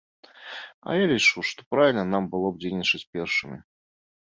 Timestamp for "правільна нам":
1.75-2.23